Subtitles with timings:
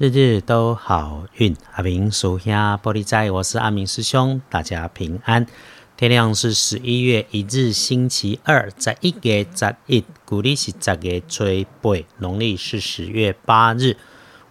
[0.00, 5.46] 日日都好运，阿明属下玻璃仔，我是阿明师兄，大家平安。
[5.94, 11.44] 天亮是十一月一日，星期二，在一月十一，古历是十月初
[11.82, 13.98] 八，农历是十月八日。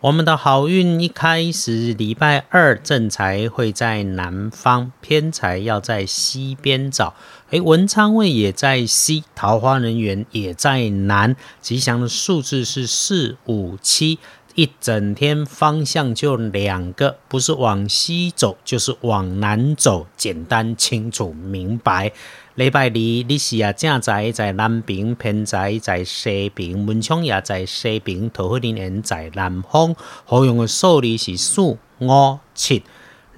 [0.02, 7.16] 我们的好运一开始，礼拜二正财会在南方，偏财要在西边找。
[7.50, 14.20] 诶，文昌位也在西，桃花人员也在南，吉祥的数字是四五七。
[14.60, 22.12] 一整天方向就两个，不是往西走就是往南走，简单清楚明白。
[22.56, 29.96] 礼拜二你是啊正在在南边，偏在在西边，文昌也在西边，桃花林人在南方。
[30.26, 31.78] 好用的数字是四五
[32.54, 32.84] 七。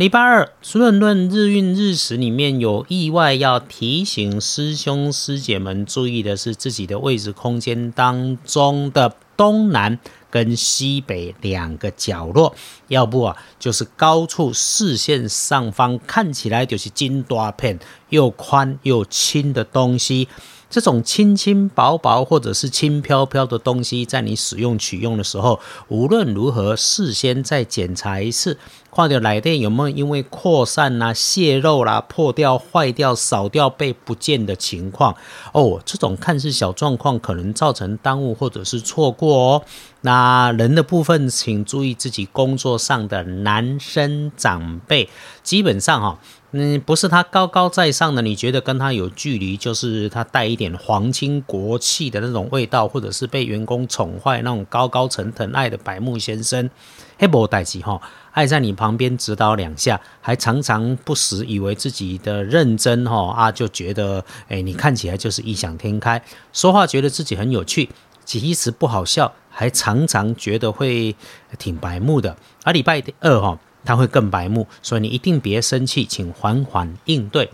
[0.02, 10.00] 礼拜二论论日运日时里面有意外，要提醒师兄师姐们注意的是自己的位置空间当中的东南。
[10.32, 12.56] 跟西北两个角落，
[12.88, 17.78] 要不啊，就是高处视线上方看起来就是金大片，
[18.10, 20.30] 又宽又轻的东西。
[20.72, 28.58] 这种轻轻薄薄或者是轻飘飘的东西，在你使用取用的时候，无论如何事先再检查一次，
[28.90, 35.16] 看掉来电有没有因为扩散啦、泄漏啦、破掉、坏掉、扫掉被不见的情况
[35.52, 35.82] 哦。
[35.86, 39.64] 这种看似小状况，可能造成耽误或者是错过哦。
[40.04, 45.08] 那人的部分，请注意自己工作上的男生长辈，
[45.44, 46.20] 基本上哈。
[46.54, 56.70] 嗯，不是他高高在上的，你觉得跟他有距离，就是他带一点皇亲国戚的那种味道，或者是被员工宠坏那种高高层疼爱的白木先生，
[57.18, 67.88] 黑波代吉哈，爱在你旁边指导两下，还常常不时以为自己的认真哈啊，就觉得哎，你看起来就是异想天开，说话觉得自己很有趣，
[68.26, 71.16] 其实不好笑，还常常觉得会
[71.58, 72.36] 挺白目的。
[72.66, 73.58] 而礼拜二哈。
[73.84, 77.50] 他会更白目，所以你一定别生气，请缓缓应对。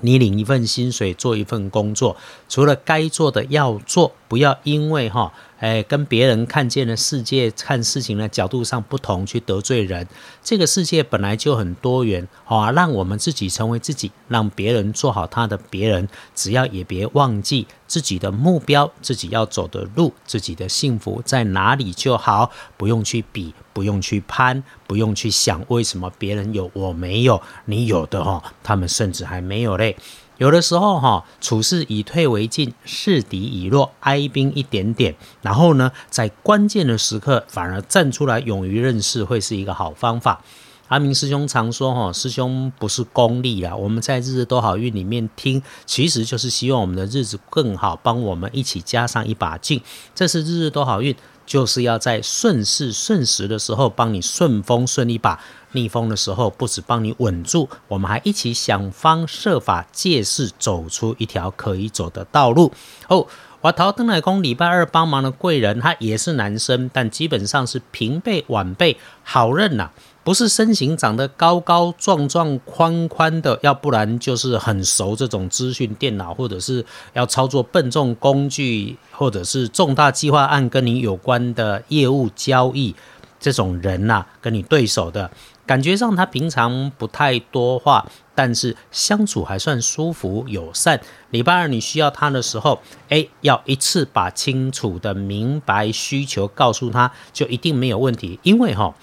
[0.00, 2.16] 你领一份薪水，做一份工作，
[2.48, 5.32] 除了该做的要做，不要因为哈。
[5.58, 10.06] 哎，跟别人看见的世界、看事情的角度上不同，去得罪人。
[10.42, 16.08] 这个世界本来就很多元，好，让我们自己成为自己，让别人做好他的别人。
[16.34, 29.96] 只要也别忘记自己的目标，自己要走的路，自己的幸福在哪里就好，不用去比，不用去攀，不用去想为什么别人有我没有，你有的哈，他们甚至还没有嘞。
[30.38, 40.40] 有的时候哈，处事以退为进，示敌以弱，哀兵一点点，然后呢，在关键的时刻反而站出来，勇于认识，会是一个好方法。
[40.86, 49.82] 阿明师兄常说哈，师兄不是功利啦，我们在日日都好运里面听，其实就是希望我们的日子更好，帮我们一起加上一把劲。
[50.14, 51.14] 这是日日都好运。
[51.48, 55.40] 就是要在顺势顺时的时候帮你顺风顺一把，
[55.72, 62.70] 逆风的时候不止帮你稳住，我们还一起想方设法借势走出一条可以走的道路。
[63.08, 63.26] 哦，
[63.62, 69.90] 我陶登乃公礼拜二帮忙的贵人，他也是男生，但基本上是平辈晚辈，好认呐。
[70.28, 76.84] 不是身形长得高高壮壮、宽宽的，要不然就是很熟这种资讯电脑，或者是
[77.14, 82.94] 要操作笨重工具，或者是重大计划案跟你有关的业务交易
[83.40, 85.30] 这种人呐，跟你对手的
[85.64, 91.00] 感觉上，他平常不太多话，但是相处还算舒服友善。
[91.30, 92.78] 礼拜二你需要他的时候，
[93.08, 98.94] 哎，要一次把清楚的明白需求告诉他，就一定没有问题，因为哈。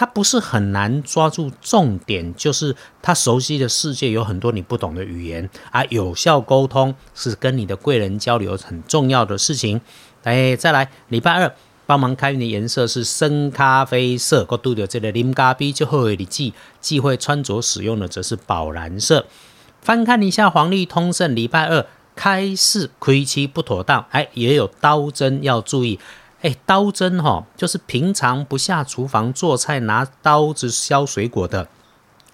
[0.00, 5.84] 他不是很难抓住重点，就是他熟悉的世界有很多你不懂的语言啊。
[5.90, 9.78] 有效沟通是跟你的贵人交流很重要的事情。
[10.22, 19.26] 哎，再来，礼拜二帮忙开运的颜色是深咖啡色，过度的这个林咖啡就会你忌忌讳穿着使用的则是宝蓝色。
[19.82, 21.84] 翻看一下黄历通胜，礼拜二
[22.16, 26.00] 开市亏期不妥当，哎，也有刀针要注意。
[26.42, 31.68] 哎，刀针哈，就是平常不下厨房做菜拿刀子削水果的，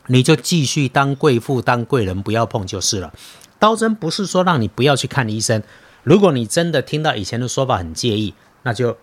[0.06, 3.12] 你就继续当贵妇当贵人，不要碰就是了。
[3.58, 5.62] 刀针不是说让你不要去看医生，
[6.04, 8.32] 如果你真的听到以前的说法很介意，
[8.62, 8.96] 那就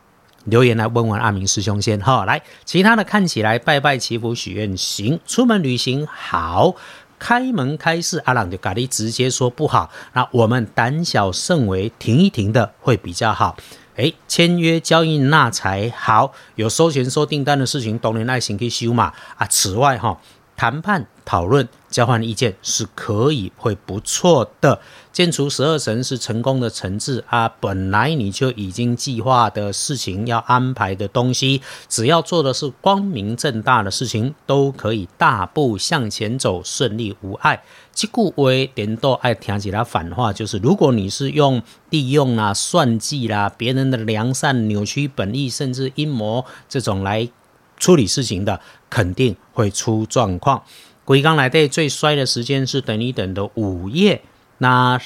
[0.45, 2.23] 留言来问问阿明师兄先哈。
[2.23, 6.75] 来，其他的看起来拜拜祈福许愿行，出门旅行好，
[7.19, 13.57] 开门开市阿朗就咖喱直接说不好，那我们胆小慎微，停一停的会比较好。
[13.95, 19.45] 哎，签约交易那才好，有收钱收订单的事情，懂人爱心去修嘛啊。
[19.47, 20.19] 此外哈，
[20.55, 24.81] 谈判、讨论、交换意见是可以会不错的。
[25.11, 37.61] 建除十二神是成功的成字啊，本来你就已经计划的事情要安排的东西，只要做的是光明正大的事情，都可以大步向前走，顺利无碍。
[37.91, 41.61] 即故为点都爱听起来反话，就是如果你是用
[41.91, 47.29] 利用啊、算计啦、别人的良善扭曲本意，甚至阴谋这种来
[47.77, 48.59] 处理事情的，
[48.89, 50.63] 肯定会出状况。
[51.05, 54.23] 鬼刚来对最衰的时间是等一等的午夜，
[54.59, 54.99] 那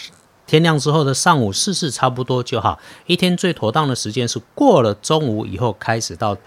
[0.45, 2.79] 天亮之后的上午事事差不多就好。
[3.05, 6.37] 一天最妥当的时间是过了中午以后开始到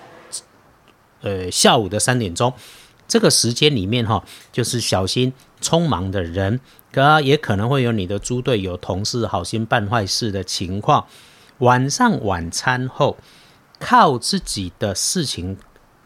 [1.22, 2.52] 呃下午的三点钟。
[3.08, 6.60] 这个时间里面哈，就是小心匆忙的人，
[6.92, 11.06] 可也可能会有你的猪队友、同事好心办坏事的情况。
[11.58, 13.18] 晚上晚餐后，
[13.80, 15.58] 靠自己的事情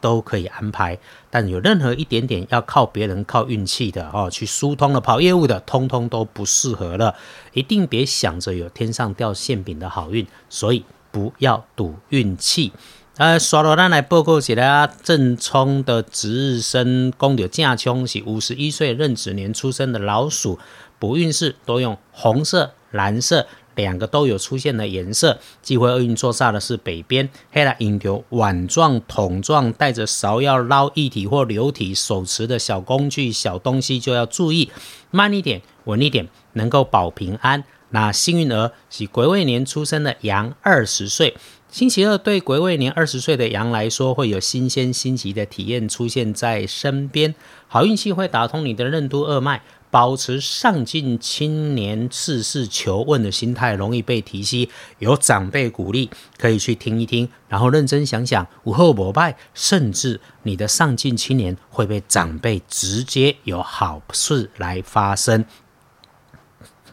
[0.05, 0.99] 都可以安排，
[1.31, 7.15] 但有任何一点点要靠别人、靠运气的哦，去疏通的、跑业务的，通通都不适合了。
[7.55, 12.71] 一定别想着有天上掉馅饼的好运，所以不要赌运气。
[13.17, 20.59] 呃，刷罗咱来报告一下，正冲的值日生公牛正冲是五十一岁壬子年出生的老鼠，
[20.99, 25.39] 补运势都用红色、蓝色两个都有出现的颜色。
[25.63, 34.71] 忌讳厄运坐煞的是北边，黑来引流碗状、桶状，带着勺要捞液体或流体，手持的小工具、小东西就要注意，
[35.11, 37.65] 慢一点，稳一点，能够保平安。
[37.95, 41.37] 那幸运儿是癸未年出生的羊，二十岁。
[41.71, 47.37] 星期二对癸未年二十岁的羊来说，会有新鲜新奇的体验出现在身边，
[47.69, 49.63] 好运气会打通你的任督二脉，
[49.93, 54.69] 保持上进青年、事事求问的心态，容易被提息。
[54.99, 65.45] 有长辈鼓励，可以去听一听，然后认真想想，午后膜拜，甚至你的上进青年会被长辈直接有好事来发生。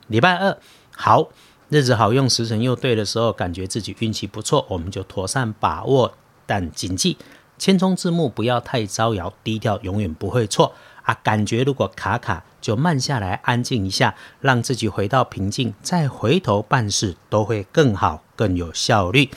[0.05, 0.57] 礼拜二
[1.01, 1.29] 好。
[1.69, 6.13] 日子好用，时辰又对的时候，感觉自己运气不错，我们就妥善把握。
[6.45, 7.17] 但谨记，
[7.57, 11.13] 千冲字幕不要太招摇，低调永远不会错啊！
[11.23, 19.29] 感觉如果卡卡，就慢下来，安静一下，让自己回到平静，再回头办事都会更好，更有效率。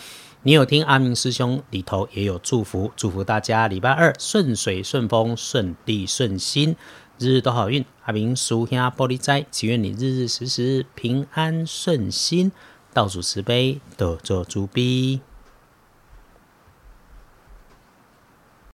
[0.43, 6.77] 你有听阿明师兄里头也有祝福，祝福大家礼拜二顺水顺风，顺地顺心。
[7.17, 12.51] 日日都好运，阿明叔兄玻璃斋，祈愿你日日时时平安顺心，
[12.93, 15.21] 倒数慈悲，得做主逼。